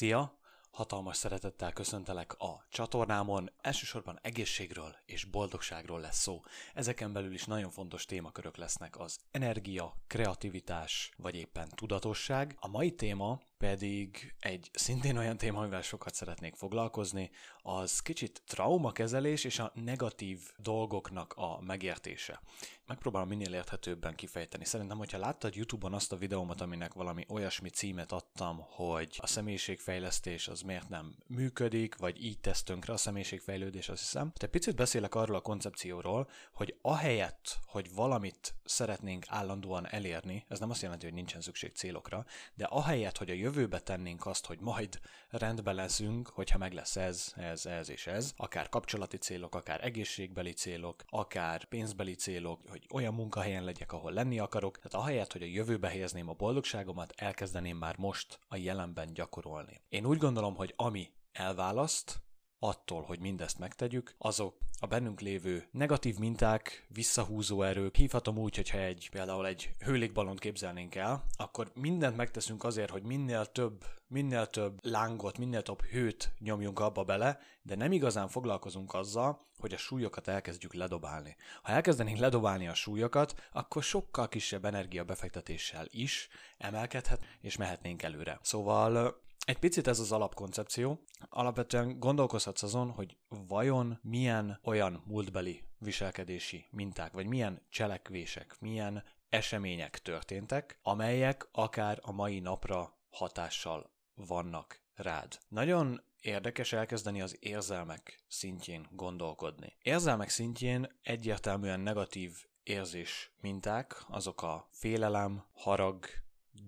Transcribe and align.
Szia! 0.00 0.38
Hatalmas 0.70 1.16
szeretettel 1.16 1.72
köszöntelek 1.72 2.32
a 2.38 2.66
csatornámon. 2.70 3.50
Elsősorban 3.60 4.18
egészségről 4.22 4.96
és 5.04 5.24
boldogságról 5.24 6.00
lesz 6.00 6.18
szó. 6.18 6.42
Ezeken 6.74 7.12
belül 7.12 7.32
is 7.32 7.44
nagyon 7.44 7.70
fontos 7.70 8.04
témakörök 8.04 8.56
lesznek 8.56 8.98
az 8.98 9.18
energia, 9.30 9.94
kreativitás 10.06 11.12
vagy 11.16 11.34
éppen 11.34 11.68
tudatosság. 11.74 12.56
A 12.60 12.68
mai 12.68 12.94
téma 12.94 13.40
pedig 13.60 14.34
egy 14.38 14.70
szintén 14.72 15.16
olyan 15.16 15.36
téma, 15.36 15.60
amivel 15.60 15.82
sokat 15.82 16.14
szeretnék 16.14 16.54
foglalkozni, 16.54 17.30
az 17.62 18.00
kicsit 18.00 18.42
traumakezelés 18.46 19.44
és 19.44 19.58
a 19.58 19.72
negatív 19.74 20.40
dolgoknak 20.56 21.32
a 21.36 21.60
megértése. 21.60 22.40
Megpróbálom 22.86 23.28
minél 23.28 23.54
érthetőbben 23.54 24.14
kifejteni. 24.14 24.64
Szerintem, 24.64 24.98
hogyha 24.98 25.18
láttad 25.18 25.54
YouTube-on 25.54 25.94
azt 25.94 26.12
a 26.12 26.16
videómat, 26.16 26.60
aminek 26.60 26.94
valami 26.94 27.24
olyasmi 27.28 27.68
címet 27.68 28.12
adtam, 28.12 28.58
hogy 28.68 29.16
a 29.18 29.26
személyiségfejlesztés 29.26 30.48
az 30.48 30.60
miért 30.60 30.88
nem 30.88 31.14
működik, 31.26 31.96
vagy 31.96 32.24
így 32.24 32.40
tesz 32.40 32.62
tönkre 32.62 32.92
a 32.92 32.96
személyiségfejlődés, 32.96 33.88
azt 33.88 34.02
hiszem. 34.02 34.32
Te 34.34 34.46
picit 34.46 34.74
beszélek 34.74 35.14
arról 35.14 35.36
a 35.36 35.40
koncepcióról, 35.40 36.28
hogy 36.52 36.78
ahelyett, 36.82 37.58
hogy 37.66 37.94
valamit 37.94 38.54
szeretnénk 38.64 39.24
állandóan 39.28 39.88
elérni, 39.88 40.44
ez 40.48 40.58
nem 40.58 40.70
azt 40.70 40.82
jelenti, 40.82 41.04
hogy 41.04 41.14
nincsen 41.14 41.40
szükség 41.40 41.72
célokra, 41.74 42.24
de 42.54 42.64
ahelyett, 42.64 43.18
hogy 43.18 43.30
a 43.30 43.34
jövőbe 43.54 43.80
tennénk 43.80 44.26
azt, 44.26 44.46
hogy 44.46 44.60
majd 44.60 45.00
rendbe 45.28 45.72
leszünk, 45.72 46.28
hogyha 46.28 46.58
meg 46.58 46.72
lesz 46.72 46.96
ez, 46.96 47.32
ez, 47.36 47.66
ez 47.66 47.90
és 47.90 48.06
ez, 48.06 48.32
akár 48.36 48.68
kapcsolati 48.68 49.16
célok, 49.16 49.54
akár 49.54 49.84
egészségbeli 49.84 50.52
célok, 50.52 51.04
akár 51.08 51.64
pénzbeli 51.64 52.14
célok, 52.14 52.60
hogy 52.68 52.86
olyan 52.92 53.14
munkahelyen 53.14 53.64
legyek, 53.64 53.92
ahol 53.92 54.12
lenni 54.12 54.38
akarok, 54.38 54.76
tehát 54.76 55.06
ahelyett, 55.06 55.32
hogy 55.32 55.42
a 55.42 55.46
jövőbe 55.46 55.88
helyezném 55.88 56.28
a 56.28 56.32
boldogságomat, 56.32 57.12
elkezdeném 57.16 57.76
már 57.76 57.96
most 57.98 58.38
a 58.48 58.56
jelenben 58.56 59.12
gyakorolni. 59.14 59.80
Én 59.88 60.06
úgy 60.06 60.18
gondolom, 60.18 60.54
hogy 60.54 60.74
ami 60.76 61.08
elválaszt, 61.32 62.22
attól, 62.58 63.02
hogy 63.02 63.20
mindezt 63.20 63.58
megtegyük, 63.58 64.14
azok 64.18 64.58
a 64.82 64.86
bennünk 64.86 65.20
lévő 65.20 65.66
negatív 65.70 66.18
minták, 66.18 66.86
visszahúzó 66.88 67.62
erők, 67.62 67.96
hívhatom 67.96 68.38
úgy, 68.38 68.56
hogyha 68.56 68.78
egy, 68.78 69.08
például 69.10 69.46
egy 69.46 69.70
hőlékbalont 69.78 70.38
képzelnénk 70.38 70.94
el, 70.94 71.24
akkor 71.36 71.70
mindent 71.74 72.16
megteszünk 72.16 72.64
azért, 72.64 72.90
hogy 72.90 73.02
minél 73.02 73.46
több, 73.46 73.84
minél 74.06 74.46
több 74.46 74.78
lángot, 74.82 75.38
minél 75.38 75.62
több 75.62 75.82
hőt 75.82 76.32
nyomjunk 76.38 76.80
abba 76.80 77.04
bele, 77.04 77.40
de 77.62 77.74
nem 77.74 77.92
igazán 77.92 78.28
foglalkozunk 78.28 78.94
azzal, 78.94 79.40
hogy 79.58 79.72
a 79.72 79.76
súlyokat 79.76 80.28
elkezdjük 80.28 80.74
ledobálni. 80.74 81.36
Ha 81.62 81.72
elkezdenénk 81.72 82.18
ledobálni 82.18 82.68
a 82.68 82.74
súlyokat, 82.74 83.34
akkor 83.52 83.82
sokkal 83.82 84.28
kisebb 84.28 84.64
energiabefektetéssel 84.64 85.86
is 85.90 86.28
emelkedhet, 86.58 87.24
és 87.40 87.56
mehetnénk 87.56 88.02
előre. 88.02 88.38
Szóval 88.42 89.20
egy 89.44 89.58
picit 89.58 89.86
ez 89.86 89.98
az 89.98 90.12
alapkoncepció. 90.12 91.04
Alapvetően 91.28 91.98
gondolkozhatsz 91.98 92.62
azon, 92.62 92.90
hogy 92.90 93.16
vajon 93.28 93.98
milyen 94.02 94.60
olyan 94.64 95.02
múltbeli 95.06 95.64
viselkedési 95.78 96.66
minták, 96.70 97.12
vagy 97.12 97.26
milyen 97.26 97.62
cselekvések, 97.68 98.56
milyen 98.60 99.04
események 99.28 99.98
történtek, 99.98 100.78
amelyek 100.82 101.48
akár 101.52 101.98
a 102.02 102.12
mai 102.12 102.40
napra 102.40 102.98
hatással 103.10 103.90
vannak 104.14 104.80
rád. 104.94 105.38
Nagyon 105.48 106.02
érdekes 106.20 106.72
elkezdeni 106.72 107.20
az 107.20 107.36
érzelmek 107.40 108.24
szintjén 108.28 108.86
gondolkodni. 108.90 109.76
Érzelmek 109.82 110.28
szintjén 110.28 110.98
egyértelműen 111.02 111.80
negatív 111.80 112.44
érzés 112.62 113.32
minták, 113.40 114.04
azok 114.08 114.42
a 114.42 114.68
félelem, 114.70 115.44
harag, 115.52 116.06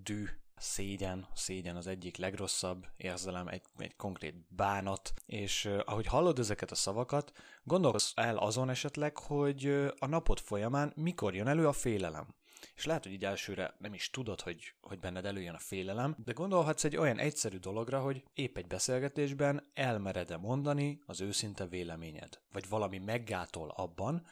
dű, 0.03 0.25
szégyen, 0.63 1.27
szégyen 1.33 1.75
az 1.75 1.87
egyik 1.87 2.17
legrosszabb 2.17 2.85
érzelem, 2.97 3.47
egy, 3.47 3.61
egy 3.77 3.95
konkrét 3.95 4.35
bánat, 4.49 5.13
és 5.25 5.69
ahogy 5.85 6.05
hallod 6.05 6.39
ezeket 6.39 6.71
a 6.71 6.75
szavakat, 6.75 7.31
gondolkozz 7.63 8.11
el 8.15 8.37
azon 8.37 8.69
esetleg, 8.69 9.17
hogy 9.17 9.65
a 9.99 10.05
napod 10.05 10.39
folyamán 10.39 10.93
mikor 10.95 11.35
jön 11.35 11.47
elő 11.47 11.67
a 11.67 11.73
félelem. 11.73 12.35
És 12.75 12.85
lehet, 12.85 13.03
hogy 13.03 13.11
így 13.11 13.25
elsőre 13.25 13.75
nem 13.77 13.93
is 13.93 14.09
tudod, 14.09 14.41
hogy, 14.41 14.73
hogy 14.81 14.99
benned 14.99 15.25
előjön 15.25 15.53
a 15.53 15.59
félelem, 15.59 16.15
de 16.25 16.31
gondolhatsz 16.31 16.83
egy 16.83 16.97
olyan 16.97 17.19
egyszerű 17.19 17.57
dologra, 17.57 18.01
hogy 18.01 18.23
épp 18.33 18.57
egy 18.57 18.67
beszélgetésben 18.67 19.71
elmered-e 19.73 20.37
mondani 20.37 21.01
az 21.05 21.21
őszinte 21.21 21.67
véleményed, 21.67 22.39
vagy 22.51 22.69
valami 22.69 22.97
meggátol 22.97 23.69
abban, 23.69 24.25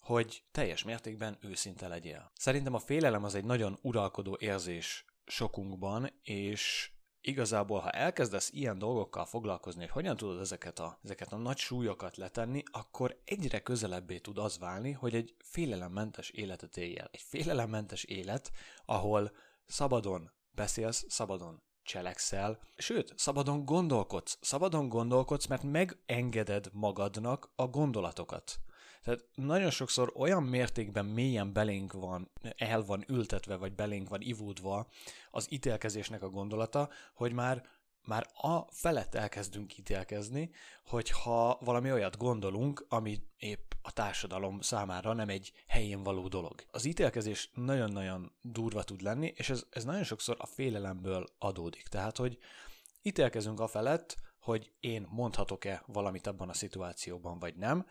hogy 0.00 0.42
teljes 0.52 0.84
mértékben 0.84 1.38
őszinte 1.40 1.88
legyél. 1.88 2.30
Szerintem 2.34 2.74
a 2.74 2.78
félelem 2.78 3.24
az 3.24 3.34
egy 3.34 3.44
nagyon 3.44 3.78
uralkodó 3.82 4.36
érzés 4.40 5.04
sokunkban, 5.30 6.12
és 6.22 6.90
igazából, 7.20 7.80
ha 7.80 7.90
elkezdesz 7.90 8.50
ilyen 8.52 8.78
dolgokkal 8.78 9.24
foglalkozni, 9.24 9.80
hogy 9.80 9.90
hogyan 9.90 10.16
tudod 10.16 10.40
ezeket 10.40 10.78
a, 10.78 10.98
ezeket 11.02 11.32
a 11.32 11.36
nagy 11.36 11.58
súlyokat 11.58 12.16
letenni, 12.16 12.62
akkor 12.70 13.20
egyre 13.24 13.60
közelebbé 13.60 14.18
tud 14.18 14.38
az 14.38 14.58
válni, 14.58 14.92
hogy 14.92 15.14
egy 15.14 15.34
félelemmentes 15.38 16.30
életet 16.30 16.76
éljél. 16.76 17.08
Egy 17.10 17.20
félelemmentes 17.20 18.04
élet, 18.04 18.50
ahol 18.84 19.32
szabadon 19.66 20.30
beszélsz, 20.50 21.04
szabadon 21.08 21.62
cselekszel, 21.82 22.58
sőt, 22.76 23.12
szabadon 23.16 23.64
gondolkodsz. 23.64 24.38
Szabadon 24.40 24.88
gondolkodsz, 24.88 25.46
mert 25.46 25.62
megengeded 25.62 26.68
magadnak 26.72 27.52
a 27.56 27.66
gondolatokat. 27.66 28.60
Tehát 29.04 29.24
nagyon 29.34 29.70
sokszor 29.70 30.12
olyan 30.16 30.42
mértékben 30.42 31.04
mélyen 31.04 31.52
belénk 31.52 31.92
van, 31.92 32.30
el 32.56 32.84
van 32.84 33.04
ültetve, 33.08 33.56
vagy 33.56 33.74
belénk 33.74 34.08
van 34.08 34.20
ivódva 34.20 34.88
az 35.30 35.46
ítélkezésnek 35.50 36.22
a 36.22 36.30
gondolata, 36.30 36.88
hogy 37.14 37.32
már 37.32 37.68
már 38.06 38.26
a 38.34 38.66
felett 38.70 39.14
elkezdünk 39.14 39.78
ítélkezni, 39.78 40.50
hogyha 40.86 41.58
valami 41.60 41.92
olyat 41.92 42.16
gondolunk, 42.16 42.86
ami 42.88 43.22
épp 43.38 43.72
a 43.82 43.92
társadalom 43.92 44.60
számára 44.60 45.12
nem 45.12 45.28
egy 45.28 45.52
helyén 45.66 46.02
való 46.02 46.28
dolog. 46.28 46.64
Az 46.70 46.84
ítélkezés 46.84 47.50
nagyon-nagyon 47.54 48.32
durva 48.42 48.82
tud 48.82 49.00
lenni, 49.00 49.32
és 49.36 49.50
ez, 49.50 49.64
ez 49.70 49.84
nagyon 49.84 50.04
sokszor 50.04 50.36
a 50.38 50.46
félelemből 50.46 51.28
adódik. 51.38 51.88
Tehát, 51.88 52.16
hogy 52.16 52.38
ítélkezünk 53.02 53.60
a 53.60 53.66
felett, 53.66 54.16
hogy 54.40 54.72
én 54.80 55.06
mondhatok-e 55.10 55.82
valamit 55.86 56.26
abban 56.26 56.48
a 56.48 56.54
szituációban, 56.54 57.38
vagy 57.38 57.56
nem, 57.56 57.86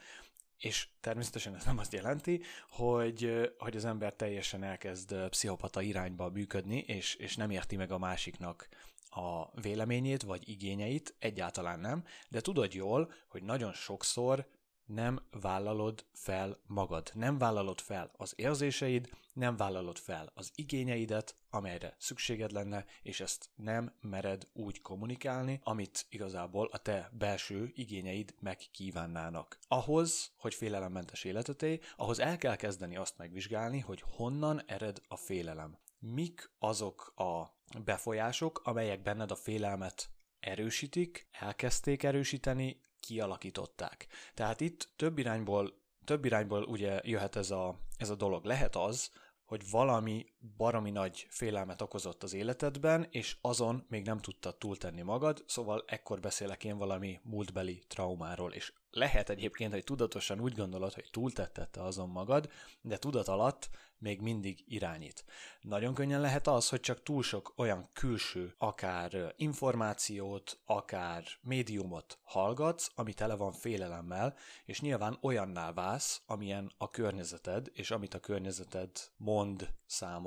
és 0.60 0.88
természetesen 1.00 1.56
ez 1.56 1.66
nem 1.66 1.78
azt 1.78 1.94
jelenti, 1.94 2.42
hogy, 2.70 3.52
hogy 3.58 3.76
az 3.76 3.86
ember 3.86 4.14
teljesen 4.14 4.64
elkezd 4.64 5.16
pszichopata 5.30 5.82
irányba 5.82 6.30
működni, 6.30 6.78
és, 6.78 7.16
és 7.16 7.36
nem 7.36 7.50
érti 7.50 7.76
meg 7.76 7.92
a 7.92 7.98
másiknak 7.98 8.68
a 9.10 9.60
véleményét 9.62 10.22
vagy 10.22 10.50
igényeit, 10.50 11.16
egyáltalán 11.20 11.80
nem, 11.80 12.04
de 12.30 12.42
tudod 12.42 12.74
jól, 12.74 13.12
hogy 13.28 13.44
nagyon 13.44 13.74
sokszor 13.74 14.48
nem 14.90 15.22
vállalod 15.32 16.06
fel 16.14 16.60
magad, 16.68 17.12
nem 17.14 17.38
vállalod 17.38 17.80
fel 17.80 18.12
az 18.18 18.34
érzéseid, 18.36 19.10
nem 19.34 19.58
vállalod 19.58 19.98
fel 19.98 20.32
az 20.34 20.52
igényeidet, 20.56 21.36
amelyre 21.50 21.96
szükséged 21.98 22.52
lenne, 22.52 22.86
és 23.02 23.20
ezt 23.20 23.50
nem 23.56 23.94
mered 24.02 24.48
úgy 24.54 24.82
kommunikálni, 24.82 25.60
amit 25.64 26.06
igazából 26.10 26.70
a 26.72 26.78
te 26.78 27.10
belső 27.18 27.72
igényeid 27.74 28.36
megkívánnának. 28.40 29.60
Ahhoz, 29.68 30.32
hogy 30.38 30.54
félelemmentes 30.54 31.24
életet 31.24 31.62
élj, 31.62 31.80
ahhoz 31.96 32.20
el 32.20 32.38
kell 32.38 32.56
kezdeni 32.56 32.98
azt 32.98 33.18
megvizsgálni, 33.18 33.80
hogy 33.80 34.04
honnan 34.16 34.62
ered 34.66 35.02
a 35.08 35.16
félelem. 35.16 35.78
Mik 36.00 36.52
azok 36.60 37.14
a 37.16 37.58
befolyások, 37.84 38.62
amelyek 38.64 39.02
benned 39.02 39.32
a 39.32 39.36
félelmet 39.36 40.10
erősítik, 40.40 41.28
elkezdték 41.32 42.04
erősíteni, 42.04 42.80
kialakították. 43.00 44.08
Tehát 44.34 44.62
itt 44.62 44.90
több 44.96 45.18
irányból, 45.18 45.74
több 46.06 46.26
irányból 46.26 46.64
ugye 46.64 47.00
jöhet 47.04 47.36
ez 47.36 47.52
a, 47.52 47.80
ez 47.98 48.10
a 48.10 48.16
dolog. 48.16 48.46
Lehet 48.46 48.76
az, 48.76 49.12
hogy 49.46 49.70
valami 49.70 50.26
baromi 50.58 50.92
nagy 50.92 51.28
félelmet 51.30 51.82
okozott 51.82 52.24
az 52.24 52.34
életedben, 52.34 53.08
és 53.10 53.38
azon 53.42 53.86
még 53.88 54.06
nem 54.06 54.20
tudtad 54.20 54.58
túltenni 54.58 55.02
magad, 55.02 55.44
szóval 55.48 55.84
ekkor 55.88 56.20
beszélek 56.20 56.64
én 56.64 56.78
valami 56.78 57.20
múltbeli 57.24 57.84
traumáról, 57.88 58.54
és 58.54 58.74
lehet 58.92 59.30
egyébként, 59.30 59.74
hogy 59.74 59.84
tudatosan 59.84 60.40
úgy 60.40 60.54
gondolod, 60.54 60.94
hogy 60.94 61.08
túltettette 61.12 61.84
azon 61.84 62.10
magad, 62.10 62.50
de 62.82 62.98
tudat 62.98 63.28
alatt 63.28 63.70
még 63.98 64.22
mindig 64.22 64.64
irányít. 64.68 65.26
Nagyon 65.62 65.94
könnyen 65.94 66.22
lehet 66.22 66.48
az, 66.48 66.70
hogy 66.70 66.80
csak 66.80 67.04
túl 67.04 67.24
sok 67.24 67.54
olyan 67.56 67.90
külső, 67.94 68.54
akár 68.58 69.34
információt, 69.36 70.60
akár 70.66 71.24
médiumot 71.42 72.20
hallgatsz, 72.24 72.92
ami 72.96 73.14
tele 73.14 73.36
van 73.36 73.52
félelemmel, 73.52 74.36
és 74.66 74.82
nyilván 74.82 75.18
olyanná 75.22 75.72
válsz, 75.74 76.22
amilyen 76.26 76.72
a 76.78 76.90
környezeted, 76.90 77.70
és 77.74 77.92
amit 77.92 78.14
a 78.14 78.20
környezeted 78.20 78.90
mond 79.18 79.74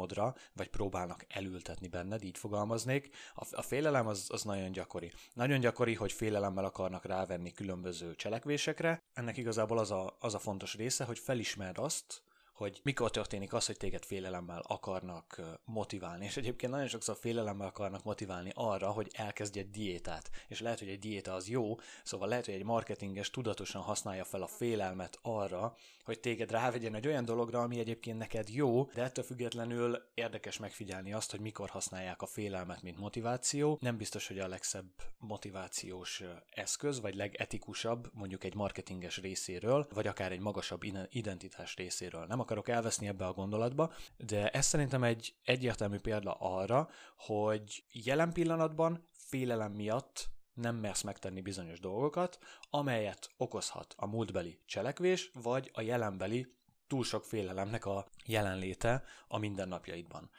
számodra, 0.03 0.35
vagy 0.53 0.69
próbálnak 0.69 1.25
elültetni 1.29 1.89
benned, 1.89 2.25
így 2.25 2.39
fogalmaznék. 2.39 3.09
A, 3.35 3.47
a 3.51 3.63
félelem 3.63 4.07
az, 4.07 4.27
az 4.29 4.43
nagyon 4.43 4.73
gyakori. 4.73 5.13
Nagyon 5.35 5.61
gyakori, 5.61 5.95
hogy 5.95 6.13
félelemmel 6.13 6.65
akarnak 6.65 7.05
rávenni 7.05 7.53
különböző 7.53 8.15
cselekvésekre. 8.15 9.03
Ennek 9.13 9.37
igazából 9.37 9.79
az 9.79 9.91
a, 9.91 10.17
az 10.21 10.35
a 10.35 10.39
fontos 10.39 10.75
része, 10.75 11.05
hogy 11.05 11.19
felismerd 11.19 11.79
azt, 11.79 12.23
hogy 12.63 12.81
mikor 12.83 13.11
történik 13.11 13.53
az, 13.53 13.67
hogy 13.67 13.77
téged 13.77 14.05
félelemmel 14.05 14.63
akarnak 14.67 15.41
motiválni. 15.65 16.25
És 16.25 16.37
egyébként 16.37 16.73
nagyon 16.73 16.89
sokszor 16.89 17.17
félelemmel 17.21 17.67
akarnak 17.67 18.05
motiválni 18.05 18.51
arra, 18.55 18.91
hogy 18.91 19.11
elkezdj 19.13 19.59
egy 19.59 19.71
diétát. 19.71 20.31
És 20.49 20.61
lehet, 20.61 20.79
hogy 20.79 20.89
egy 20.89 20.99
diéta 20.99 21.35
az 21.35 21.49
jó, 21.49 21.75
szóval 22.05 22.29
lehet, 22.29 22.45
hogy 22.45 22.55
egy 22.55 22.65
marketinges 22.65 23.31
tudatosan 23.31 23.83
használja 23.83 24.25
fel 24.25 24.43
a 24.43 24.47
félelmet 24.47 25.19
arra, 25.23 25.77
hogy 26.05 26.21
téged 26.21 26.51
rávegyen 26.51 26.95
egy 26.95 27.07
olyan 27.07 27.25
dologra, 27.25 27.63
ami 27.63 27.79
egyébként 27.79 28.19
neked 28.19 28.49
jó, 28.49 28.85
de 28.85 29.03
ettől 29.03 29.25
függetlenül 29.25 30.03
érdekes 30.15 30.59
megfigyelni 30.59 31.13
azt, 31.13 31.31
hogy 31.31 31.41
mikor 31.41 31.69
használják 31.69 32.23
a 32.23 32.27
félelmet, 32.27 32.83
mint 32.83 32.99
motiváció. 32.99 33.79
Nem 33.81 33.97
biztos, 33.97 34.29
hogy 34.29 34.39
a 34.39 34.49
legszebb 34.49 34.91
motivációs 35.19 36.23
eszköz, 36.51 37.01
vagy 37.01 37.15
legetikusabb, 37.15 38.11
mondjuk 38.13 38.45
egy 38.45 38.55
marketinges 38.55 39.19
részéről, 39.19 39.87
vagy 39.95 40.07
akár 40.07 40.33
egy 40.33 40.41
magasabb 40.41 40.83
identitás 41.09 41.77
részéről. 41.77 42.27
Nem 42.27 42.41
akarok 42.53 42.69
elveszni 42.77 43.07
ebbe 43.07 43.27
a 43.27 43.33
gondolatba, 43.33 43.93
de 44.17 44.51
ez 44.51 44.67
szerintem 44.67 45.03
egy 45.03 45.35
egyértelmű 45.45 45.99
példa 45.99 46.33
arra, 46.33 46.89
hogy 47.17 47.85
jelen 47.93 48.33
pillanatban 48.33 49.09
félelem 49.13 49.73
miatt 49.73 50.29
nem 50.55 50.77
mersz 50.77 51.03
megtenni 51.03 51.41
bizonyos 51.41 51.81
dolgokat, 51.81 52.39
amelyet 52.71 53.31
okozhat 53.37 53.95
a 53.97 54.07
múltbeli 54.07 54.61
cselekvés, 54.67 55.31
vagy 55.43 55.71
a 55.73 55.81
jelenbeli 55.81 56.55
túl 56.87 57.05
sok 57.05 57.25
félelemnek 57.25 57.85
a 57.85 58.07
jelenléte 58.27 59.05
a 59.29 59.39
mindennapjaidban. 59.39 60.31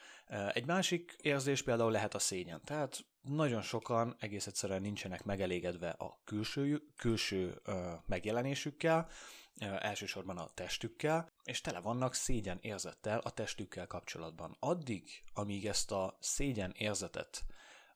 Egy 0.54 0.66
másik 0.66 1.16
érzés 1.22 1.64
például 1.64 1.92
lehet 1.92 2.14
a 2.14 2.20
szégyen. 2.20 2.62
Tehát 2.64 3.06
nagyon 3.22 3.62
sokan 3.62 4.16
egész 4.20 4.48
egyszerűen 4.48 4.82
nincsenek 4.82 5.24
megelégedve 5.24 5.90
a 5.90 6.22
külső, 6.24 6.82
külső 6.96 7.62
megjelenésükkel, 8.06 9.10
elsősorban 9.60 10.38
a 10.38 10.52
testükkel, 10.54 11.32
és 11.44 11.62
tele 11.62 11.80
vannak 11.80 12.14
szégyen 12.14 12.58
érzettel 12.62 13.20
a 13.20 13.30
testükkel 13.30 13.88
kapcsolatban. 13.88 14.58
Addig, 14.60 15.24
amíg 15.34 15.68
ezt 15.68 15.92
a 15.92 16.18
szégyen 16.20 16.72
érzetet 16.78 17.46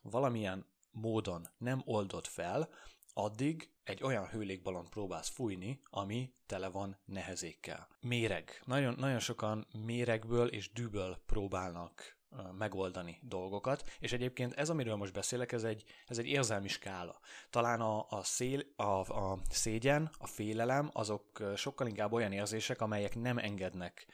valamilyen 0.01 0.65
módon 0.91 1.47
nem 1.57 1.81
oldod 1.85 2.25
fel, 2.25 2.69
addig 3.13 3.71
egy 3.83 4.03
olyan 4.03 4.27
hőlékbalont 4.27 4.89
próbálsz 4.89 5.29
fújni, 5.29 5.81
ami 5.89 6.33
tele 6.45 6.67
van 6.67 6.97
nehezékkel. 7.05 7.87
Méreg. 8.01 8.61
Nagyon, 8.65 8.95
nagyon 8.97 9.19
sokan 9.19 9.67
méregből 9.85 10.47
és 10.47 10.71
dűből 10.71 11.21
próbálnak 11.25 12.16
megoldani 12.57 13.19
dolgokat, 13.21 13.89
és 13.99 14.13
egyébként 14.13 14.53
ez, 14.53 14.69
amiről 14.69 14.95
most 14.95 15.13
beszélek, 15.13 15.51
ez 15.51 15.63
egy, 15.63 15.83
ez 16.07 16.17
egy 16.17 16.27
érzelmi 16.27 16.67
skála. 16.67 17.19
Talán 17.49 17.81
a, 17.81 18.05
a, 18.09 18.23
szél, 18.23 18.63
a, 18.75 18.83
a 18.83 19.39
szégyen, 19.49 20.09
a 20.17 20.27
félelem, 20.27 20.89
azok 20.93 21.43
sokkal 21.55 21.87
inkább 21.87 22.11
olyan 22.11 22.31
érzések, 22.31 22.81
amelyek 22.81 23.15
nem 23.15 23.37
engednek 23.37 24.07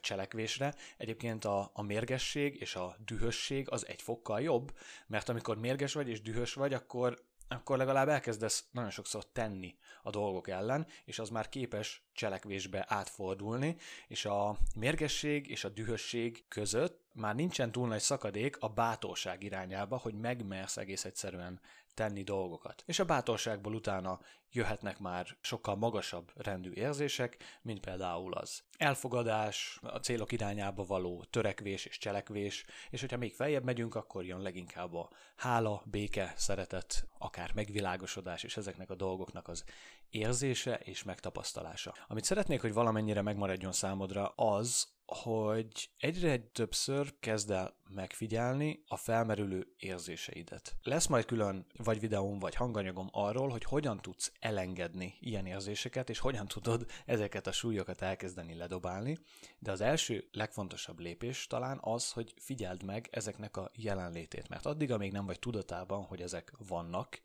cselekvésre. 0.00 0.74
Egyébként 0.96 1.44
a, 1.44 1.70
a 1.72 1.82
mérgesség 1.82 2.60
és 2.60 2.74
a 2.74 2.96
dühösség 3.04 3.70
az 3.70 3.86
egy 3.86 4.02
fokkal 4.02 4.40
jobb, 4.40 4.76
mert 5.06 5.28
amikor 5.28 5.58
mérges 5.58 5.94
vagy 5.94 6.08
és 6.08 6.22
dühös 6.22 6.54
vagy, 6.54 6.74
akkor 6.74 7.26
akkor 7.48 7.78
legalább 7.78 8.08
elkezdesz 8.08 8.64
nagyon 8.70 8.90
sokszor 8.90 9.24
tenni 9.32 9.74
a 10.02 10.10
dolgok 10.10 10.48
ellen, 10.48 10.86
és 11.04 11.18
az 11.18 11.28
már 11.28 11.48
képes 11.48 12.02
cselekvésbe 12.12 12.84
átfordulni, 12.88 13.76
és 14.08 14.24
a 14.24 14.58
mérgesség 14.74 15.50
és 15.50 15.64
a 15.64 15.68
dühösség 15.68 16.44
között 16.48 17.06
már 17.12 17.34
nincsen 17.34 17.72
túl 17.72 17.88
nagy 17.88 18.00
szakadék 18.00 18.56
a 18.60 18.68
bátorság 18.68 19.42
irányába, 19.42 19.96
hogy 19.96 20.14
megmersz 20.14 20.76
egész 20.76 21.04
egyszerűen 21.04 21.60
tenni 21.98 22.22
dolgokat. 22.22 22.82
És 22.86 22.98
a 22.98 23.04
bátorságból 23.04 23.74
utána 23.74 24.20
jöhetnek 24.52 24.98
már 24.98 25.36
sokkal 25.40 25.76
magasabb 25.76 26.32
rendű 26.34 26.70
érzések, 26.72 27.36
mint 27.62 27.80
például 27.80 28.34
az 28.34 28.62
elfogadás, 28.76 29.78
a 29.82 29.98
célok 29.98 30.32
irányába 30.32 30.84
való 30.84 31.24
törekvés 31.30 31.84
és 31.84 31.98
cselekvés, 31.98 32.64
és 32.90 33.00
hogyha 33.00 33.16
még 33.16 33.34
feljebb 33.34 33.64
megyünk, 33.64 33.94
akkor 33.94 34.24
jön 34.24 34.40
leginkább 34.40 34.94
a 34.94 35.10
hála, 35.36 35.82
béke, 35.84 36.32
szeretet, 36.36 37.06
akár 37.18 37.52
megvilágosodás, 37.54 38.42
és 38.42 38.56
ezeknek 38.56 38.90
a 38.90 38.94
dolgoknak 38.94 39.48
az 39.48 39.64
érzése 40.10 40.74
és 40.74 41.02
megtapasztalása. 41.02 41.94
Amit 42.06 42.24
szeretnék, 42.24 42.60
hogy 42.60 42.72
valamennyire 42.72 43.22
megmaradjon 43.22 43.72
számodra, 43.72 44.28
az, 44.28 44.97
hogy 45.14 45.90
egyre 45.98 46.38
többször 46.38 47.14
kezd 47.20 47.50
el 47.50 47.76
megfigyelni 47.88 48.82
a 48.86 48.96
felmerülő 48.96 49.74
érzéseidet. 49.78 50.76
Lesz 50.82 51.06
majd 51.06 51.24
külön 51.24 51.66
vagy 51.76 52.00
videóm, 52.00 52.38
vagy 52.38 52.54
hanganyagom 52.54 53.08
arról, 53.12 53.48
hogy 53.48 53.64
hogyan 53.64 54.00
tudsz 54.00 54.32
elengedni 54.40 55.14
ilyen 55.20 55.46
érzéseket, 55.46 56.10
és 56.10 56.18
hogyan 56.18 56.46
tudod 56.46 56.86
ezeket 57.06 57.46
a 57.46 57.52
súlyokat 57.52 58.02
elkezdeni 58.02 58.54
ledobálni, 58.54 59.18
de 59.58 59.70
az 59.70 59.80
első 59.80 60.28
legfontosabb 60.32 60.98
lépés 60.98 61.46
talán 61.46 61.78
az, 61.80 62.12
hogy 62.12 62.34
figyeld 62.40 62.82
meg 62.82 63.08
ezeknek 63.10 63.56
a 63.56 63.70
jelenlétét, 63.74 64.48
mert 64.48 64.66
addig, 64.66 64.92
amíg 64.92 65.12
nem 65.12 65.26
vagy 65.26 65.38
tudatában, 65.38 66.04
hogy 66.04 66.22
ezek 66.22 66.52
vannak, 66.68 67.20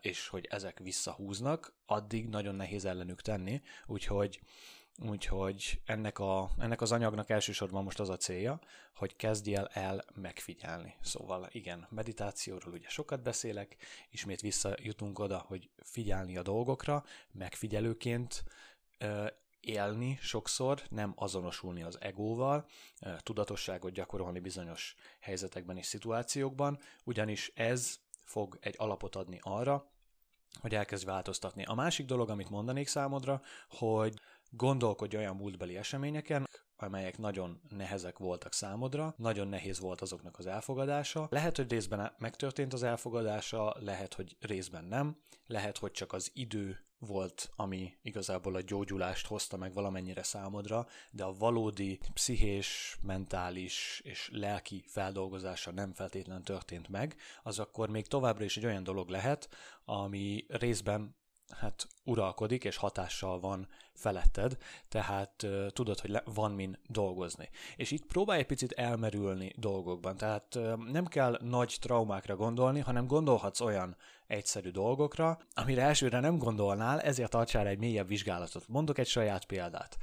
és 0.00 0.28
hogy 0.28 0.46
ezek 0.50 0.78
visszahúznak, 0.78 1.74
addig 1.86 2.28
nagyon 2.28 2.54
nehéz 2.54 2.84
ellenük 2.84 3.20
tenni, 3.20 3.62
úgyhogy 3.86 4.40
Úgyhogy 4.98 5.80
ennek, 5.84 6.18
a, 6.18 6.50
ennek 6.58 6.80
az 6.80 6.92
anyagnak 6.92 7.30
elsősorban 7.30 7.84
most 7.84 8.00
az 8.00 8.08
a 8.08 8.16
célja, 8.16 8.60
hogy 8.94 9.16
kezdjél 9.16 9.68
el 9.72 10.04
megfigyelni. 10.14 10.94
Szóval 11.00 11.48
igen, 11.52 11.86
meditációról 11.90 12.74
ugye 12.74 12.88
sokat 12.88 13.22
beszélek, 13.22 13.76
ismét 14.10 14.40
visszajutunk 14.40 15.18
oda, 15.18 15.38
hogy 15.38 15.70
figyelni 15.82 16.36
a 16.36 16.42
dolgokra, 16.42 17.04
megfigyelőként 17.32 18.44
élni 19.60 20.18
sokszor, 20.20 20.82
nem 20.88 21.12
azonosulni 21.16 21.82
az 21.82 22.00
egóval, 22.00 22.66
tudatosságot 23.18 23.92
gyakorolni 23.92 24.40
bizonyos 24.40 24.94
helyzetekben 25.20 25.76
és 25.76 25.86
szituációkban, 25.86 26.78
ugyanis 27.04 27.52
ez 27.54 27.98
fog 28.24 28.58
egy 28.60 28.74
alapot 28.78 29.16
adni 29.16 29.38
arra, 29.42 29.90
hogy 30.60 30.74
elkezd 30.74 31.04
változtatni. 31.04 31.64
A 31.64 31.74
másik 31.74 32.06
dolog, 32.06 32.30
amit 32.30 32.50
mondanék 32.50 32.88
számodra, 32.88 33.42
hogy 33.68 34.20
Gondolkodj 34.56 35.16
olyan 35.16 35.36
múltbeli 35.36 35.76
eseményeken, 35.76 36.48
amelyek 36.76 37.18
nagyon 37.18 37.60
nehezek 37.68 38.18
voltak 38.18 38.52
számodra, 38.52 39.14
nagyon 39.16 39.48
nehéz 39.48 39.80
volt 39.80 40.00
azoknak 40.00 40.38
az 40.38 40.46
elfogadása. 40.46 41.26
Lehet, 41.30 41.56
hogy 41.56 41.70
részben 41.70 42.12
megtörtént 42.18 42.72
az 42.72 42.82
elfogadása, 42.82 43.74
lehet, 43.78 44.14
hogy 44.14 44.36
részben 44.40 44.84
nem, 44.84 45.16
lehet, 45.46 45.78
hogy 45.78 45.90
csak 45.90 46.12
az 46.12 46.30
idő 46.34 46.78
volt, 46.98 47.50
ami 47.56 47.98
igazából 48.02 48.54
a 48.54 48.60
gyógyulást 48.60 49.26
hozta 49.26 49.56
meg 49.56 49.72
valamennyire 49.72 50.22
számodra, 50.22 50.86
de 51.10 51.24
a 51.24 51.34
valódi 51.34 51.98
pszichés, 52.14 52.98
mentális 53.02 54.00
és 54.04 54.28
lelki 54.32 54.84
feldolgozása 54.88 55.70
nem 55.70 55.92
feltétlenül 55.92 56.42
történt 56.42 56.88
meg, 56.88 57.16
az 57.42 57.58
akkor 57.58 57.88
még 57.88 58.06
továbbra 58.06 58.44
is 58.44 58.56
egy 58.56 58.66
olyan 58.66 58.82
dolog 58.82 59.08
lehet, 59.08 59.48
ami 59.84 60.44
részben 60.48 61.16
hát 61.58 61.86
uralkodik 62.04 62.64
és 62.64 62.76
hatással 62.76 63.40
van 63.40 63.68
feletted, 63.94 64.56
tehát 64.88 65.42
uh, 65.42 65.66
tudod, 65.68 66.00
hogy 66.00 66.10
le, 66.10 66.22
van 66.24 66.52
min 66.52 66.78
dolgozni. 66.86 67.50
És 67.76 67.90
itt 67.90 68.06
próbálj 68.06 68.40
egy 68.40 68.46
picit 68.46 68.72
elmerülni 68.72 69.52
dolgokban, 69.56 70.16
tehát 70.16 70.54
uh, 70.54 70.76
nem 70.76 71.06
kell 71.06 71.38
nagy 71.42 71.76
traumákra 71.80 72.36
gondolni, 72.36 72.80
hanem 72.80 73.06
gondolhatsz 73.06 73.60
olyan 73.60 73.96
egyszerű 74.26 74.70
dolgokra, 74.70 75.38
amire 75.54 75.82
elsőre 75.82 76.20
nem 76.20 76.38
gondolnál, 76.38 77.00
ezért 77.00 77.30
tartsál 77.30 77.66
egy 77.66 77.78
mélyebb 77.78 78.08
vizsgálatot. 78.08 78.68
Mondok 78.68 78.98
egy 78.98 79.06
saját 79.06 79.44
példát. 79.44 79.98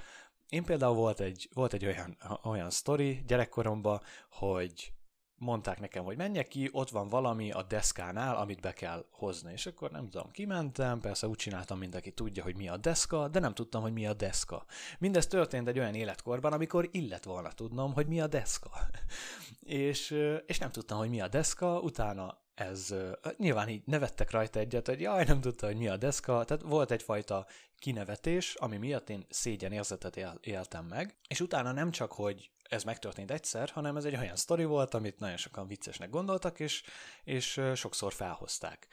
Én 0.50 0.64
például 0.64 0.96
volt 0.96 1.20
egy, 1.20 1.50
volt 1.54 1.74
egy 1.74 1.86
olyan, 1.86 2.18
olyan 2.44 2.70
sztori 2.70 3.24
gyerekkoromban, 3.28 4.02
hogy 4.30 4.92
mondták 5.40 5.80
nekem, 5.80 6.04
hogy 6.04 6.18
menjek 6.18 6.48
ki, 6.48 6.70
ott 6.72 6.90
van 6.90 7.08
valami 7.08 7.52
a 7.52 7.64
deszkánál, 7.64 8.36
amit 8.36 8.62
be 8.62 8.74
kell 8.74 9.06
hozni. 9.12 9.52
És 9.52 9.66
akkor 9.66 9.92
nem 9.92 10.10
tudom, 10.10 10.32
kimentem, 10.32 11.00
persze 11.00 11.28
úgy 11.28 11.38
csináltam, 11.38 11.78
mint 11.78 11.96
aki 11.96 12.12
tudja, 12.12 12.44
hogy 12.44 12.56
mi 12.56 12.68
a 12.68 12.78
deszka, 12.78 13.28
de 13.28 13.40
nem 13.40 13.54
tudtam, 13.54 13.82
hogy 13.82 13.94
mi 13.94 14.08
a 14.08 14.14
deszka. 14.14 14.66
Mindez 15.00 15.28
történt 15.28 15.68
egy 15.68 15.80
olyan 15.80 15.96
életkorban, 15.96 16.54
amikor 16.54 16.90
illet 16.92 17.26
volna 17.26 17.52
tudnom, 17.52 17.94
hogy 17.94 18.08
mi 18.08 18.22
a 18.22 18.28
deszka. 18.28 18.70
és, 19.62 20.16
és 20.46 20.58
nem 20.58 20.72
tudtam, 20.72 20.98
hogy 20.98 21.10
mi 21.10 21.22
a 21.22 21.28
deszka, 21.28 21.80
utána 21.80 22.38
ez 22.54 22.96
nyilván 23.38 23.70
így 23.70 23.82
nevettek 23.86 24.32
rajta 24.32 24.60
egyet, 24.60 24.88
hogy 24.88 25.02
jaj, 25.02 25.24
nem 25.24 25.42
tudta, 25.42 25.66
hogy 25.66 25.78
mi 25.78 25.88
a 25.88 25.98
deszka, 25.98 26.44
tehát 26.44 26.64
volt 26.64 26.92
egyfajta 26.92 27.46
kinevetés, 27.78 28.56
ami 28.56 28.78
miatt 28.78 29.10
én 29.10 29.26
szégyen 29.30 29.72
érzetet 29.72 30.18
él, 30.18 30.38
éltem 30.42 30.86
meg, 30.86 31.16
és 31.28 31.42
utána 31.42 31.72
nem 31.72 31.92
csak, 31.92 32.12
hogy 32.12 32.52
ez 32.70 32.84
megtörtént 32.84 33.32
egyszer, 33.32 33.70
hanem 33.70 33.98
ez 33.98 34.06
egy 34.06 34.16
olyan 34.16 34.36
sztori 34.36 34.66
volt, 34.66 34.94
amit 34.94 35.20
nagyon 35.20 35.38
sokan 35.38 35.68
viccesnek 35.68 36.10
gondoltak, 36.10 36.60
és, 36.60 36.84
és 37.24 37.62
sokszor 37.76 38.14
felhozták. 38.14 38.88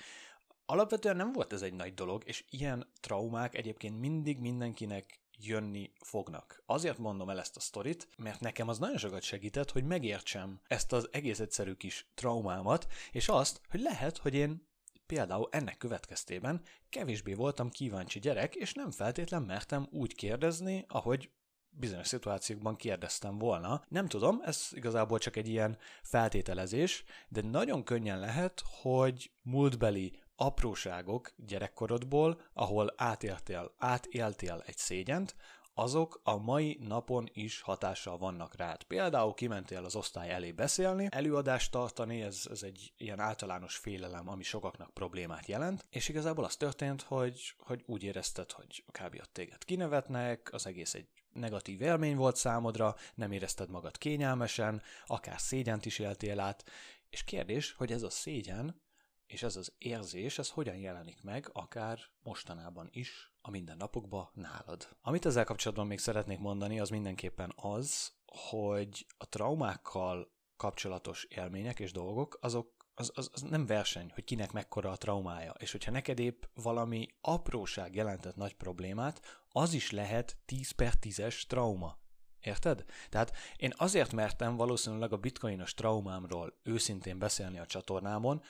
Alapvetően 0.67 1.17
nem 1.17 1.33
volt 1.33 1.53
ez 1.53 1.63
egy 1.63 1.75
nagy 1.75 1.95
dolog, 1.95 2.23
és 2.27 2.45
ilyen 2.51 2.93
traumák 3.01 3.55
egyébként 3.55 4.01
mindig 4.01 4.39
mindenkinek 4.39 5.21
jönni 5.39 5.93
fognak. 6.01 6.63
Azért 6.67 6.99
mondom 6.99 7.31
el 7.31 7.39
ezt 7.39 7.57
a 7.57 7.61
sztorit, 7.61 8.09
mert 8.17 8.41
nekem 8.41 8.69
az 8.69 8.79
nagyon 8.79 8.99
sokat 8.99 9.23
segített, 9.23 9.71
hogy 9.71 9.85
megértsem 9.85 10.61
ezt 10.67 10.93
az 10.93 11.09
egész 11.13 11.41
egyszerű 11.41 11.73
kis 11.73 12.11
traumámat, 12.15 12.87
és 13.13 13.29
azt, 13.29 13.61
hogy 13.69 13.81
lehet, 13.81 14.19
hogy 14.19 14.35
én 14.35 14.69
például 15.07 15.49
ennek 15.51 15.77
következtében 15.77 16.63
kevésbé 16.89 17.35
voltam 17.35 17.71
kíváncsi 17.71 18.19
gyerek, 18.19 18.55
és 18.55 18.73
nem 18.73 18.91
feltétlen 18.91 19.43
mertem 19.43 19.89
úgy 19.91 20.15
kérdezni, 20.15 20.85
ahogy 20.89 21.31
bizonyos 21.79 22.07
szituációkban 22.07 22.77
kérdeztem 22.77 23.39
volna. 23.39 23.85
Nem 23.89 24.07
tudom, 24.07 24.41
ez 24.45 24.69
igazából 24.73 25.19
csak 25.19 25.37
egy 25.37 25.49
ilyen 25.49 25.79
feltételezés, 26.03 27.05
de 27.29 27.43
nagyon 27.43 27.85
könnyen 27.85 28.19
lehet, 28.19 28.63
hogy 28.83 29.31
múltbeli 29.43 30.13
apróságok 30.37 31.33
gyerekkorodból, 31.37 32.41
ahol 32.53 32.95
átéltél, 32.97 33.75
átéltél 33.79 34.63
egy 34.67 34.77
szégyent, 34.77 35.37
azok 35.79 36.21
a 36.23 36.37
mai 36.37 36.79
napon 36.81 37.29
is 37.33 37.61
hatással 37.61 38.19
vannak 38.19 38.57
rád. 38.57 38.83
Például 38.83 39.35
kimentél 39.35 39.85
az 39.85 39.97
osztály 39.97 40.31
elé 40.31 40.53
beszélni, 40.53 41.09
előadást 41.11 41.71
tartani, 41.71 42.23
ez, 42.23 42.47
ez 42.51 42.63
egy 42.63 42.93
ilyen 42.97 43.21
általános 43.21 43.77
félelem, 43.77 44.29
ami 44.29 44.43
sokaknak 44.43 44.91
problémát 44.91 45.47
jelent, 45.47 45.87
és 45.91 46.09
igazából 46.09 46.45
az 46.45 46.57
történt, 46.57 47.03
hogy, 47.03 47.55
hogy 47.59 47.83
úgy 47.87 48.03
érezted, 48.03 48.53
hogy 48.53 48.85
kb. 48.93 49.15
ott 49.21 49.33
téged 49.33 49.65
kinevetnek, 49.65 50.49
az 50.53 50.67
egész 50.67 50.95
egy 50.95 51.09
negatív 51.33 51.81
élmény 51.81 52.17
volt 52.17 52.37
számodra, 52.37 52.95
nem 53.15 53.33
érezted 53.33 53.71
magad 53.71 53.99
kényelmesen, 53.99 54.83
akár 55.07 55.41
szégyent 55.41 55.87
is 55.87 55.99
éltél 55.99 56.41
át, 56.41 56.65
és 57.11 57.25
kérdés, 57.25 57.73
hogy 57.73 57.93
ez 57.93 58.03
a 58.03 58.11
szégyen 58.11 58.85
és 59.27 59.43
ez 59.43 59.57
az 59.57 59.73
érzés, 59.79 60.39
ez 60.39 60.51
hogyan 60.51 60.77
jelenik 60.77 61.23
meg, 61.23 61.51
akár 61.53 61.99
mostanában 62.23 62.89
is, 62.91 63.33
a 63.47 63.51
mindennapokban 63.51 64.29
nálad. 64.33 64.89
Amit 65.03 65.27
ezzel 65.27 65.45
kapcsolatban 65.45 65.87
még 65.87 65.99
szeretnék 65.99 66.39
mondani, 66.39 66.81
az 66.81 66.89
mindenképpen 66.89 67.53
az, 67.57 68.13
hogy 68.27 69.07
a 69.19 69.29
traumákkal 69.29 70.33
kapcsolatos 70.57 71.25
élmények 71.25 71.81
és 71.81 71.93
dolgok, 71.93 72.39
azok 72.41 72.75
az, 72.95 73.11
az, 73.15 73.31
az 73.33 73.43
nem 73.43 73.67
verseny, 73.67 74.11
hogy 74.15 74.25
kinek 74.25 74.53
mekkora 74.53 74.91
a 74.91 74.97
traumája, 74.97 75.55
és 75.59 75.73
hogyha 75.73 75.91
neked 75.91 76.19
épp 76.19 76.43
valami 76.55 77.09
apróság 77.21 77.95
jelentett 77.95 78.37
nagy 78.37 78.55
problémát, 78.55 79.21
az 79.49 79.73
is 79.73 79.91
lehet 79.91 80.37
10 80.45 80.71
per 80.71 80.93
10-es 81.01 81.47
trauma. 81.47 81.99
Érted? 82.41 82.85
Tehát 83.09 83.33
én 83.57 83.73
azért 83.77 84.13
mertem 84.13 84.57
valószínűleg 84.57 85.13
a 85.13 85.17
bitcoinos 85.17 85.75
traumámról 85.75 86.59
őszintén 86.63 87.19
beszélni 87.19 87.59
a 87.59 87.67
csatornámon, 87.67 88.43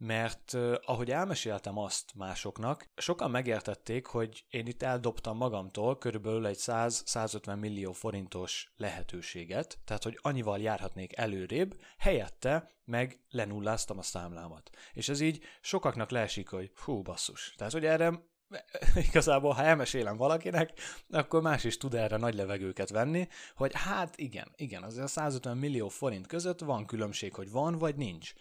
mert 0.00 0.56
ahogy 0.84 1.10
elmeséltem 1.10 1.78
azt 1.78 2.12
másoknak, 2.14 2.88
sokan 2.96 3.30
megértették, 3.30 4.06
hogy 4.06 4.44
én 4.50 4.66
itt 4.66 4.82
eldobtam 4.82 5.36
magamtól 5.36 5.98
körülbelül 5.98 6.46
egy 6.46 6.58
100-150 6.58 7.58
millió 7.58 7.92
forintos 7.92 8.72
lehetőséget, 8.76 9.78
tehát 9.84 10.02
hogy 10.02 10.18
annyival 10.22 10.58
járhatnék 10.58 11.16
előrébb, 11.16 11.80
helyette 11.98 12.70
meg 12.84 13.20
lenulláztam 13.30 13.98
a 13.98 14.02
számlámat. 14.02 14.70
És 14.92 15.08
ez 15.08 15.20
így 15.20 15.42
sokaknak 15.60 16.10
leesik, 16.10 16.48
hogy 16.48 16.70
hú 16.84 17.02
basszus. 17.02 17.54
Tehát, 17.56 17.72
hogy 17.72 17.84
erre 17.84 18.22
igazából, 19.10 19.52
ha 19.52 19.62
elmesélem 19.62 20.16
valakinek, 20.16 20.72
akkor 21.10 21.42
más 21.42 21.64
is 21.64 21.76
tud 21.76 21.94
erre 21.94 22.16
nagy 22.16 22.34
levegőket 22.34 22.90
venni, 22.90 23.28
hogy 23.54 23.72
hát 23.74 24.16
igen, 24.16 24.52
igen, 24.56 24.82
azért 24.82 25.04
a 25.04 25.08
150 25.08 25.56
millió 25.56 25.88
forint 25.88 26.26
között 26.26 26.60
van 26.60 26.86
különbség, 26.86 27.34
hogy 27.34 27.50
van 27.50 27.78
vagy 27.78 27.96
nincs 27.96 28.32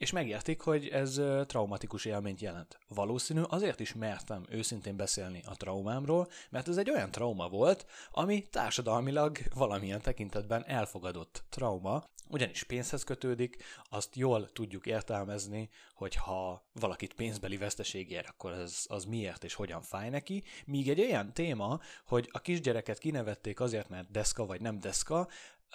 és 0.00 0.10
megértik, 0.10 0.60
hogy 0.60 0.88
ez 0.88 1.20
traumatikus 1.46 2.04
élményt 2.04 2.40
jelent. 2.40 2.78
Valószínű 2.88 3.42
azért 3.42 3.80
is 3.80 3.94
mertem 3.94 4.44
őszintén 4.48 4.96
beszélni 4.96 5.42
a 5.46 5.56
traumámról, 5.56 6.28
mert 6.50 6.68
ez 6.68 6.76
egy 6.76 6.90
olyan 6.90 7.10
trauma 7.10 7.48
volt, 7.48 7.86
ami 8.10 8.42
társadalmilag 8.42 9.38
valamilyen 9.54 10.00
tekintetben 10.00 10.64
elfogadott 10.66 11.44
trauma, 11.48 12.04
ugyanis 12.28 12.62
pénzhez 12.64 13.04
kötődik, 13.04 13.56
azt 13.84 14.16
jól 14.16 14.52
tudjuk 14.52 14.86
értelmezni, 14.86 15.68
hogy 15.94 16.14
ha 16.14 16.66
valakit 16.72 17.14
pénzbeli 17.14 17.56
veszteség 17.56 18.10
ér, 18.10 18.24
akkor 18.28 18.52
ez 18.52 18.84
az 18.86 19.04
miért 19.04 19.44
és 19.44 19.54
hogyan 19.54 19.82
fáj 19.82 20.10
neki, 20.10 20.42
míg 20.66 20.88
egy 20.88 21.00
olyan 21.00 21.32
téma, 21.32 21.80
hogy 22.06 22.28
a 22.32 22.40
kisgyereket 22.40 22.98
kinevették 22.98 23.60
azért, 23.60 23.88
mert 23.88 24.10
deszka 24.10 24.46
vagy 24.46 24.60
nem 24.60 24.78
deszka, 24.78 25.28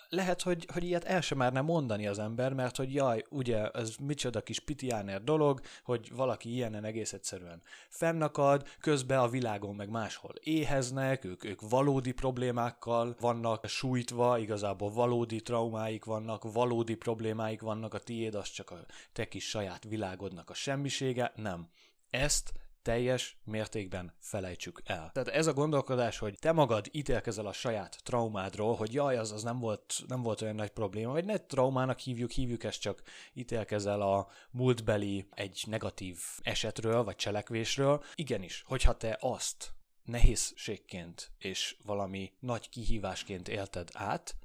lehet, 0.09 0.41
hogy, 0.41 0.67
hogy 0.73 0.83
ilyet 0.83 1.03
el 1.03 1.21
sem 1.21 1.37
merne 1.37 1.61
mondani 1.61 2.07
az 2.07 2.19
ember, 2.19 2.53
mert 2.53 2.75
hogy 2.75 2.93
jaj, 2.93 3.25
ugye, 3.29 3.69
ez 3.69 3.95
micsoda 3.95 4.41
kis 4.41 4.59
pitiáner 4.59 5.23
dolog, 5.23 5.61
hogy 5.83 6.11
valaki 6.15 6.53
ilyenen 6.53 6.83
egész 6.83 7.13
egyszerűen 7.13 7.61
fennakad, 7.89 8.67
közben 8.79 9.19
a 9.19 9.29
világon 9.29 9.75
meg 9.75 9.89
máshol 9.89 10.33
éheznek, 10.39 11.23
ők, 11.23 11.43
ők 11.43 11.69
valódi 11.69 12.11
problémákkal 12.11 13.15
vannak 13.19 13.65
sújtva, 13.65 14.37
igazából 14.37 14.91
valódi 14.91 15.41
traumáik 15.41 16.05
vannak, 16.05 16.51
valódi 16.53 16.95
problémáik 16.95 17.61
vannak, 17.61 17.93
a 17.93 17.99
tiéd 17.99 18.35
az 18.35 18.49
csak 18.49 18.71
a 18.71 18.85
te 19.13 19.27
kis 19.27 19.49
saját 19.49 19.83
világodnak 19.83 20.49
a 20.49 20.53
semmisége, 20.53 21.31
nem. 21.35 21.69
Ezt 22.09 22.53
teljes 22.85 23.37
mértékben 23.43 24.13
felejtsük 24.19 24.81
el. 24.83 25.09
Tehát 25.13 25.27
ez 25.27 25.47
a 25.47 25.53
gondolkodás, 25.53 26.17
hogy 26.17 26.39
te 26.39 26.51
magad 26.51 26.87
ítélkezel 26.91 27.45
a 27.45 27.53
saját 27.53 27.99
traumádról, 28.03 28.75
hogy 28.75 28.93
jaj, 28.93 29.17
az, 29.17 29.31
az 29.31 29.43
nem, 29.43 29.59
volt, 29.59 30.03
nem 30.07 30.21
volt 30.21 30.41
olyan 30.41 30.55
nagy 30.55 30.69
probléma, 30.69 31.11
vagy 31.11 31.25
ne 31.25 31.37
traumának 31.37 31.99
hívjuk, 31.99 32.31
hívjuk 32.31 32.63
ezt 32.63 32.81
csak 32.81 33.01
ítélkezel 33.33 34.01
a 34.01 34.27
múltbeli 34.51 35.27
egy 35.31 35.63
negatív 35.67 36.19
esetről, 36.41 37.03
vagy 37.03 37.15
cselekvésről. 37.15 38.03
Igenis, 38.15 38.63
hogyha 38.67 38.97
te 38.97 39.17
azt 39.21 39.73
nehézségként 40.03 41.31
és 41.37 41.75
valami 41.83 42.31
nagy 42.39 42.69
kihívásként 42.69 43.47
élted 43.47 43.89
át, 43.93 44.35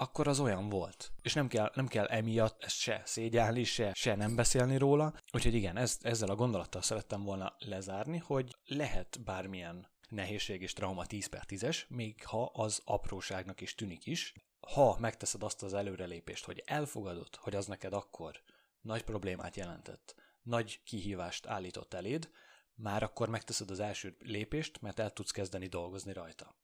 akkor 0.00 0.28
az 0.28 0.40
olyan 0.40 0.68
volt. 0.68 1.12
És 1.22 1.32
nem 1.32 1.48
kell, 1.48 1.70
nem 1.74 1.86
kell 1.86 2.06
emiatt 2.06 2.62
ezt 2.62 2.76
se 2.76 3.02
szégyelni, 3.04 3.64
se, 3.64 3.92
se 3.94 4.14
nem 4.14 4.34
beszélni 4.34 4.76
róla. 4.76 5.14
Úgyhogy 5.32 5.54
igen, 5.54 5.76
ez, 5.76 5.98
ezzel 6.00 6.28
a 6.28 6.34
gondolattal 6.34 6.82
szerettem 6.82 7.22
volna 7.22 7.54
lezárni, 7.58 8.18
hogy 8.18 8.56
lehet 8.64 9.20
bármilyen 9.24 9.88
nehézség 10.08 10.62
és 10.62 10.72
trauma 10.72 11.06
10 11.06 11.26
per 11.26 11.44
10-es, 11.48 11.88
még 11.88 12.24
ha 12.24 12.44
az 12.44 12.80
apróságnak 12.84 13.60
is 13.60 13.74
tűnik 13.74 14.06
is. 14.06 14.34
Ha 14.60 14.96
megteszed 14.98 15.42
azt 15.42 15.62
az 15.62 15.74
előrelépést, 15.74 16.44
hogy 16.44 16.62
elfogadod, 16.66 17.36
hogy 17.36 17.54
az 17.54 17.66
neked 17.66 17.92
akkor 17.92 18.42
nagy 18.80 19.02
problémát 19.02 19.56
jelentett, 19.56 20.14
nagy 20.42 20.80
kihívást 20.84 21.46
állított 21.46 21.94
eléd, 21.94 22.30
már 22.74 23.02
akkor 23.02 23.28
megteszed 23.28 23.70
az 23.70 23.80
első 23.80 24.16
lépést, 24.18 24.80
mert 24.80 24.98
el 24.98 25.12
tudsz 25.12 25.30
kezdeni 25.30 25.66
dolgozni 25.66 26.12
rajta. 26.12 26.56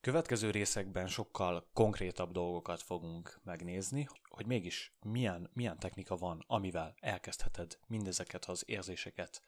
Következő 0.00 0.50
részekben 0.50 1.06
sokkal 1.06 1.68
konkrétabb 1.72 2.32
dolgokat 2.32 2.82
fogunk 2.82 3.40
megnézni, 3.44 4.08
hogy 4.28 4.46
mégis 4.46 4.92
milyen, 5.00 5.50
milyen 5.52 5.78
technika 5.78 6.16
van, 6.16 6.44
amivel 6.46 6.94
elkezdheted 7.00 7.78
mindezeket 7.86 8.44
az 8.44 8.62
érzéseket 8.66 9.42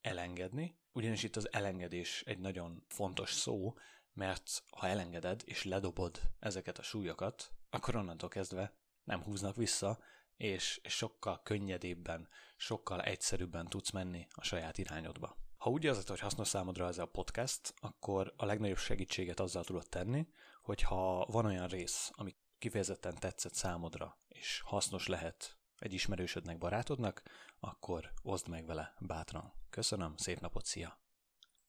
elengedni, 0.00 0.78
ugyanis 0.92 1.22
itt 1.22 1.36
az 1.36 1.52
elengedés 1.52 2.22
egy 2.26 2.38
nagyon 2.38 2.84
fontos 2.86 3.32
szó, 3.32 3.74
mert 4.12 4.62
ha 4.70 4.86
elengeded 4.86 5.42
és 5.44 5.64
ledobod 5.64 6.20
ezeket 6.38 6.78
a 6.78 6.82
súlyokat, 6.82 7.52
akkor 7.70 7.96
onnantól 7.96 8.28
kezdve 8.28 8.72
nem 9.04 9.22
húznak 9.22 9.56
vissza, 9.56 9.98
és, 10.36 10.80
sokkal 10.84 11.42
könnyedébben, 11.42 12.28
sokkal 12.56 13.02
egyszerűbben 13.02 13.66
tudsz 13.66 13.90
menni 13.90 14.26
a 14.30 14.42
saját 14.42 14.78
irányodba. 14.78 15.36
Ha 15.58 15.70
úgy 15.70 15.84
érzed, 15.84 16.08
hogy 16.08 16.20
hasznos 16.20 16.48
számodra 16.48 16.86
ez 16.86 16.98
a 16.98 17.06
podcast, 17.06 17.74
akkor 17.80 18.34
a 18.36 18.44
legnagyobb 18.44 18.76
segítséget 18.76 19.40
azzal 19.40 19.64
tudod 19.64 19.88
tenni, 19.88 20.26
hogyha 20.62 21.26
van 21.30 21.44
olyan 21.44 21.66
rész, 21.66 22.10
ami 22.14 22.36
kifejezetten 22.58 23.14
tetszett 23.18 23.54
számodra, 23.54 24.18
és 24.28 24.62
hasznos 24.64 25.06
lehet 25.06 25.56
egy 25.78 25.92
ismerősödnek, 25.92 26.58
barátodnak, 26.58 27.22
akkor 27.60 28.12
oszd 28.22 28.48
meg 28.48 28.66
vele 28.66 28.94
bátran. 29.00 29.52
Köszönöm, 29.70 30.16
szép 30.16 30.40
napot, 30.40 30.64
szia! 30.64 31.07